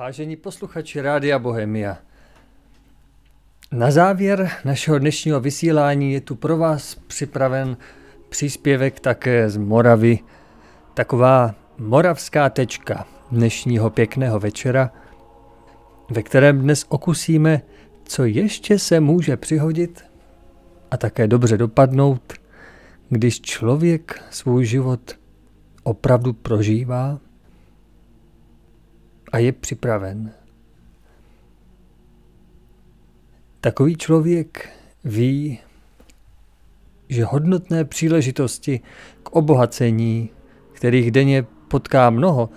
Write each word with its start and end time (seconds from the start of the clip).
Vážení 0.00 0.36
posluchači 0.36 1.00
Rádia 1.00 1.38
Bohemia, 1.38 1.98
na 3.72 3.90
závěr 3.90 4.50
našeho 4.64 4.98
dnešního 4.98 5.40
vysílání 5.40 6.12
je 6.12 6.20
tu 6.20 6.34
pro 6.34 6.56
vás 6.56 6.94
připraven 6.94 7.76
příspěvek 8.28 9.00
také 9.00 9.50
z 9.50 9.56
Moravy, 9.56 10.18
taková 10.94 11.54
moravská 11.78 12.50
tečka 12.50 13.06
dnešního 13.30 13.90
pěkného 13.90 14.40
večera, 14.40 14.92
ve 16.10 16.22
kterém 16.22 16.58
dnes 16.58 16.86
okusíme, 16.88 17.62
co 18.04 18.24
ještě 18.24 18.78
se 18.78 19.00
může 19.00 19.36
přihodit 19.36 20.04
a 20.90 20.96
také 20.96 21.26
dobře 21.26 21.56
dopadnout, 21.56 22.32
když 23.08 23.40
člověk 23.40 24.22
svůj 24.30 24.64
život 24.64 25.18
opravdu 25.82 26.32
prožívá 26.32 27.18
a 29.32 29.38
je 29.38 29.52
připraven. 29.52 30.32
Takový 33.60 33.96
člověk 33.96 34.68
ví, 35.04 35.58
že 37.08 37.24
hodnotné 37.24 37.84
příležitosti 37.84 38.80
k 39.22 39.30
obohacení, 39.32 40.30
kterých 40.72 41.10
denně 41.10 41.46
potká 41.68 42.10
mnoho, 42.10 42.50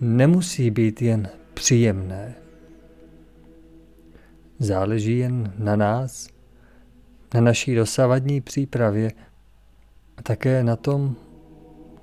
nemusí 0.00 0.70
být 0.70 1.02
jen 1.02 1.28
příjemné. 1.54 2.34
Záleží 4.58 5.18
jen 5.18 5.52
na 5.58 5.76
nás, 5.76 6.28
na 7.34 7.40
naší 7.40 7.74
dosavadní 7.74 8.40
přípravě 8.40 9.12
a 10.16 10.22
také 10.22 10.64
na 10.64 10.76
tom, 10.76 11.16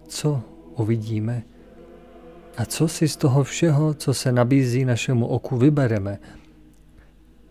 co 0.08 0.42
uvidíme 0.76 1.44
a 2.60 2.66
co 2.66 2.88
si 2.88 3.08
z 3.08 3.16
toho 3.16 3.44
všeho, 3.44 3.94
co 3.94 4.14
se 4.14 4.32
nabízí 4.32 4.86
našemu 4.86 5.28
oku, 5.28 5.58
vybereme, 5.58 6.20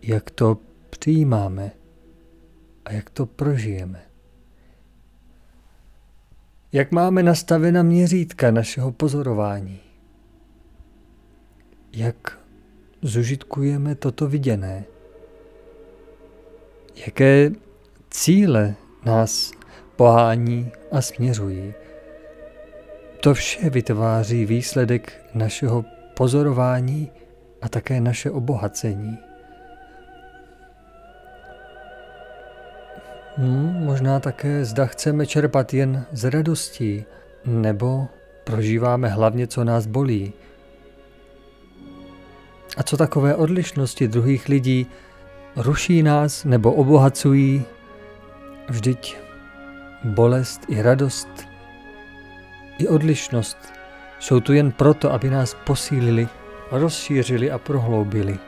jak 0.01 0.29
to 0.29 0.57
přijímáme 0.89 1.71
a 2.85 2.91
jak 2.91 3.09
to 3.09 3.25
prožijeme. 3.25 4.01
Jak 6.71 6.91
máme 6.91 7.23
nastavena 7.23 7.83
měřítka 7.83 8.51
našeho 8.51 8.91
pozorování? 8.91 9.79
Jak 11.93 12.39
zužitkujeme 13.01 13.95
toto 13.95 14.27
viděné? 14.27 14.83
Jaké 16.95 17.51
cíle 18.09 18.75
nás 19.05 19.51
pohání 19.95 20.71
a 20.91 21.01
směřují? 21.01 21.73
To 23.21 23.33
vše 23.33 23.69
vytváří 23.69 24.45
výsledek 24.45 25.13
našeho 25.33 25.85
pozorování 26.13 27.11
a 27.61 27.69
také 27.69 28.01
naše 28.01 28.31
obohacení. 28.31 29.17
Hmm, 33.37 33.85
možná 33.85 34.19
také 34.19 34.65
zda 34.65 34.85
chceme 34.85 35.25
čerpat 35.25 35.73
jen 35.73 36.05
z 36.11 36.29
radostí, 36.29 37.05
nebo 37.45 38.07
prožíváme 38.43 39.07
hlavně, 39.07 39.47
co 39.47 39.63
nás 39.63 39.85
bolí. 39.85 40.33
A 42.77 42.83
co 42.83 42.97
takové 42.97 43.35
odlišnosti 43.35 44.07
druhých 44.07 44.47
lidí 44.47 44.87
ruší 45.55 46.03
nás 46.03 46.45
nebo 46.45 46.73
obohacují? 46.73 47.65
Vždyť 48.69 49.17
bolest 50.03 50.61
i 50.67 50.81
radost 50.81 51.48
i 52.79 52.87
odlišnost 52.87 53.57
jsou 54.19 54.39
tu 54.39 54.53
jen 54.53 54.71
proto, 54.71 55.13
aby 55.13 55.29
nás 55.29 55.53
posílili, 55.53 56.27
rozšířili 56.71 57.51
a 57.51 57.57
prohloubili. 57.57 58.39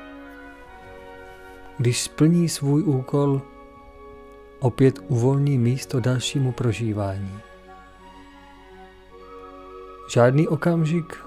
Když 1.77 2.01
splní 2.01 2.49
svůj 2.49 2.83
úkol, 2.83 3.41
opět 4.59 4.99
uvolní 5.07 5.57
místo 5.57 5.99
dalšímu 5.99 6.51
prožívání. 6.51 7.39
Žádný 10.13 10.47
okamžik 10.47 11.17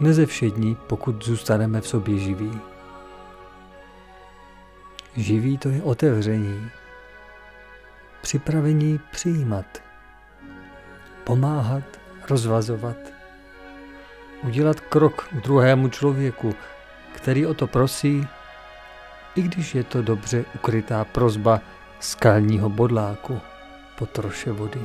nezevšední, 0.00 0.76
pokud 0.86 1.24
zůstaneme 1.24 1.80
v 1.80 1.88
sobě 1.88 2.18
živí. 2.18 2.60
Živý 5.16 5.58
to 5.58 5.68
je 5.68 5.82
otevření, 5.82 6.70
připravení 8.22 9.00
přijímat, 9.12 9.82
pomáhat, 11.24 12.05
rozvazovat, 12.30 12.96
udělat 14.44 14.80
krok 14.80 15.28
k 15.32 15.42
druhému 15.44 15.88
člověku, 15.88 16.54
který 17.14 17.46
o 17.46 17.54
to 17.54 17.66
prosí, 17.66 18.26
i 19.34 19.42
když 19.42 19.74
je 19.74 19.84
to 19.84 20.02
dobře 20.02 20.44
ukrytá 20.54 21.04
prozba 21.04 21.60
skalního 22.00 22.68
bodláku 22.68 23.40
po 23.98 24.06
troše 24.06 24.52
vody. 24.52 24.80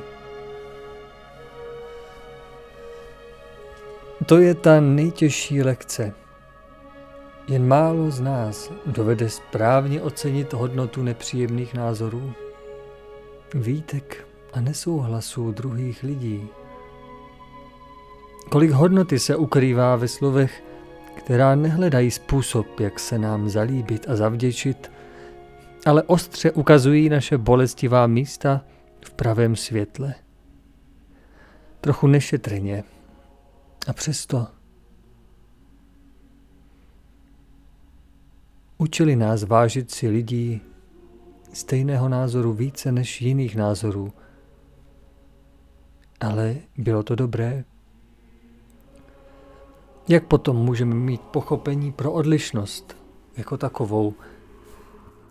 To 4.26 4.38
je 4.38 4.56
ta 4.56 4.80
nejtěžší 4.80 5.64
lekce. 5.64 6.14
Jen 7.48 7.68
málo 7.68 8.12
z 8.12 8.20
nás 8.20 8.72
dovede 8.86 9.30
správně 9.30 10.02
ocenit 10.02 10.54
hodnotu 10.54 11.04
nepříjemných 11.04 11.74
názorů, 11.74 12.34
výtek 13.54 14.28
a 14.54 14.62
nesouhlasů 14.62 15.52
druhých 15.52 16.04
lidí. 16.04 16.50
Kolik 18.52 18.72
hodnoty 18.72 19.20
se 19.20 19.36
ukrývá 19.36 19.96
ve 19.96 20.08
slovech, 20.08 20.64
která 21.16 21.56
nehledají 21.56 22.12
způsob, 22.12 22.80
jak 22.80 23.00
se 23.00 23.18
nám 23.18 23.50
zalíbit 23.50 24.10
a 24.10 24.16
zavděčit, 24.16 24.92
ale 25.86 26.04
ostře 26.04 26.52
ukazují 26.52 27.10
naše 27.10 27.38
bolestivá 27.38 28.08
místa 28.08 28.62
v 29.06 29.14
pravém 29.14 29.56
světle. 29.56 30.16
Trochu 31.82 32.08
nešetrně. 32.08 32.84
A 33.88 33.94
přesto 33.94 34.48
učili 38.78 39.16
nás 39.16 39.44
vážit 39.44 39.92
si 39.92 40.08
lidí 40.10 40.62
stejného 41.54 42.10
názoru 42.10 42.54
více 42.54 42.92
než 42.92 43.22
jiných 43.22 43.56
názorů. 43.56 44.14
Ale 46.20 46.56
bylo 46.78 47.04
to 47.04 47.16
dobré. 47.16 47.64
Jak 50.08 50.24
potom 50.28 50.58
můžeme 50.58 50.96
mít 50.96 51.22
pochopení 51.22 51.92
pro 51.92 52.12
odlišnost 52.12 52.98
jako 53.38 53.58
takovou? 53.58 54.14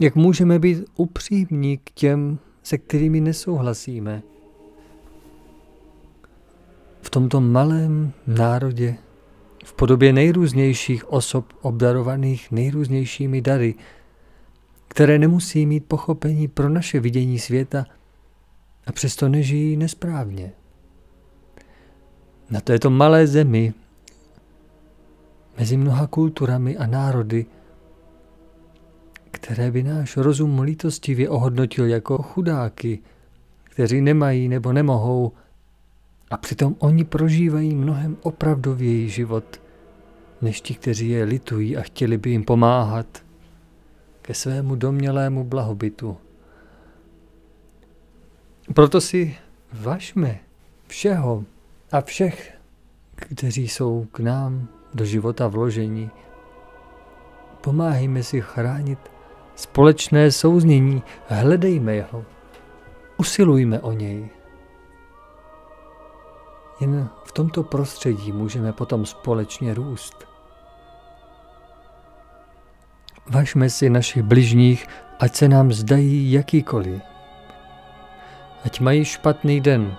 Jak 0.00 0.14
můžeme 0.14 0.58
být 0.58 0.84
upřímní 0.96 1.78
k 1.78 1.90
těm, 1.90 2.38
se 2.62 2.78
kterými 2.78 3.20
nesouhlasíme? 3.20 4.22
V 7.02 7.10
tomto 7.10 7.40
malém 7.40 8.12
národě, 8.26 8.96
v 9.64 9.72
podobě 9.72 10.12
nejrůznějších 10.12 11.12
osob 11.12 11.52
obdarovaných 11.60 12.50
nejrůznějšími 12.50 13.40
dary, 13.40 13.74
které 14.88 15.18
nemusí 15.18 15.66
mít 15.66 15.84
pochopení 15.84 16.48
pro 16.48 16.68
naše 16.68 17.00
vidění 17.00 17.38
světa 17.38 17.86
a 18.86 18.92
přesto 18.92 19.28
nežijí 19.28 19.76
nesprávně. 19.76 20.52
Na 22.50 22.60
této 22.60 22.90
malé 22.90 23.26
zemi 23.26 23.74
mezi 25.60 25.76
mnoha 25.76 26.06
kulturami 26.06 26.76
a 26.76 26.86
národy, 26.86 27.46
které 29.30 29.70
by 29.70 29.82
náš 29.82 30.16
rozum 30.16 30.60
lítostivě 30.60 31.28
ohodnotil 31.28 31.86
jako 31.86 32.22
chudáky, 32.22 32.98
kteří 33.64 34.00
nemají 34.00 34.48
nebo 34.48 34.72
nemohou, 34.72 35.32
a 36.30 36.36
přitom 36.36 36.76
oni 36.78 37.04
prožívají 37.04 37.74
mnohem 37.74 38.16
opravdověji 38.22 39.08
život, 39.08 39.60
než 40.42 40.60
ti, 40.60 40.74
kteří 40.74 41.08
je 41.08 41.24
litují 41.24 41.76
a 41.76 41.82
chtěli 41.82 42.18
by 42.18 42.30
jim 42.30 42.44
pomáhat 42.44 43.06
ke 44.22 44.34
svému 44.34 44.74
domělému 44.74 45.44
blahobytu. 45.44 46.16
Proto 48.74 49.00
si 49.00 49.36
važme 49.72 50.40
všeho 50.86 51.44
a 51.92 52.00
všech, 52.00 52.58
kteří 53.14 53.68
jsou 53.68 54.06
k 54.12 54.20
nám 54.20 54.79
do 54.94 55.04
života 55.04 55.48
vložení. 55.48 56.10
Pomáhejme 57.60 58.22
si 58.22 58.40
chránit 58.40 58.98
společné 59.54 60.32
souznění, 60.32 61.02
hledejme 61.26 61.94
jeho, 61.94 62.24
usilujme 63.16 63.80
o 63.80 63.92
něj. 63.92 64.30
Jen 66.80 67.08
v 67.24 67.32
tomto 67.32 67.62
prostředí 67.62 68.32
můžeme 68.32 68.72
potom 68.72 69.06
společně 69.06 69.74
růst. 69.74 70.28
Važme 73.26 73.70
si 73.70 73.90
našich 73.90 74.22
bližních, 74.22 74.86
ať 75.18 75.34
se 75.34 75.48
nám 75.48 75.72
zdají 75.72 76.32
jakýkoliv. 76.32 77.02
Ať 78.64 78.80
mají 78.80 79.04
špatný 79.04 79.60
den, 79.60 79.96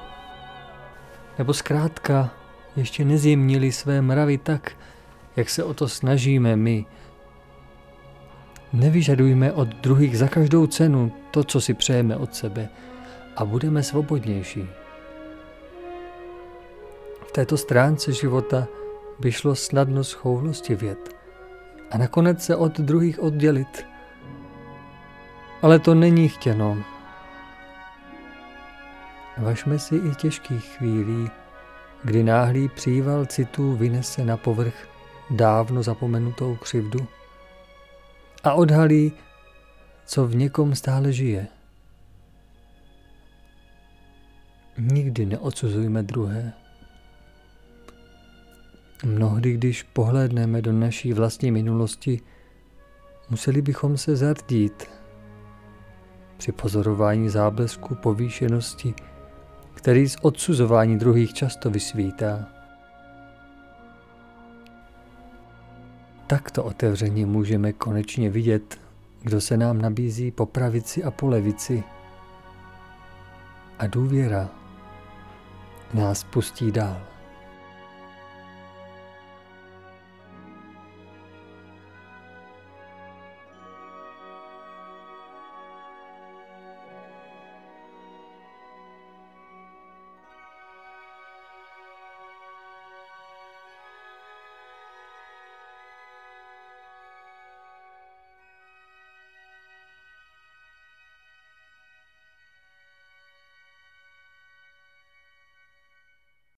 nebo 1.37 1.53
zkrátka 1.53 2.29
ještě 2.75 3.05
nezjemnili 3.05 3.71
své 3.71 4.01
mravy 4.01 4.37
tak, 4.37 4.71
jak 5.35 5.49
se 5.49 5.63
o 5.63 5.73
to 5.73 5.87
snažíme 5.87 6.55
my. 6.55 6.85
Nevyžadujme 8.73 9.51
od 9.51 9.67
druhých 9.67 10.17
za 10.17 10.27
každou 10.27 10.67
cenu 10.67 11.11
to, 11.31 11.43
co 11.43 11.61
si 11.61 11.73
přejeme 11.73 12.15
od 12.15 12.35
sebe 12.35 12.69
a 13.35 13.45
budeme 13.45 13.83
svobodnější. 13.83 14.67
V 17.27 17.31
této 17.31 17.57
stránce 17.57 18.13
života 18.13 18.67
by 19.19 19.31
šlo 19.31 19.55
snadno 19.55 20.03
schoulostivět 20.03 21.15
a 21.91 21.97
nakonec 21.97 22.43
se 22.43 22.55
od 22.55 22.79
druhých 22.79 23.19
oddělit. 23.19 23.85
Ale 25.61 25.79
to 25.79 25.95
není 25.95 26.29
chtěno. 26.29 26.77
Važme 29.37 29.79
si 29.79 29.95
i 29.95 30.15
těžkých 30.15 30.63
chvílí, 30.63 31.29
kdy 32.03 32.23
náhlý 32.23 32.69
příval 32.69 33.25
citů 33.25 33.75
vynese 33.75 34.25
na 34.25 34.37
povrch 34.37 34.87
dávno 35.29 35.83
zapomenutou 35.83 36.55
křivdu 36.55 37.07
a 38.43 38.53
odhalí, 38.53 39.11
co 40.05 40.27
v 40.27 40.35
někom 40.35 40.75
stále 40.75 41.13
žije. 41.13 41.47
Nikdy 44.77 45.25
neodsuzujme 45.25 46.03
druhé. 46.03 46.53
Mnohdy, 49.05 49.53
když 49.53 49.83
pohlédneme 49.83 50.61
do 50.61 50.71
naší 50.71 51.13
vlastní 51.13 51.51
minulosti, 51.51 52.21
museli 53.29 53.61
bychom 53.61 53.97
se 53.97 54.15
zardít 54.15 54.83
při 56.37 56.51
pozorování 56.51 57.29
záblesku 57.29 57.95
povýšenosti, 57.95 58.93
který 59.73 60.09
z 60.09 60.17
odsuzování 60.21 60.97
druhých 60.97 61.33
často 61.33 61.69
vysvítá. 61.69 62.47
Takto 66.27 66.63
otevřeně 66.63 67.25
můžeme 67.25 67.73
konečně 67.73 68.29
vidět, 68.29 68.79
kdo 69.21 69.41
se 69.41 69.57
nám 69.57 69.81
nabízí 69.81 70.31
po 70.31 70.45
pravici 70.45 71.03
a 71.03 71.11
po 71.11 71.27
levici. 71.27 71.83
A 73.79 73.87
důvěra 73.87 74.49
nás 75.93 76.23
pustí 76.23 76.71
dál. 76.71 77.10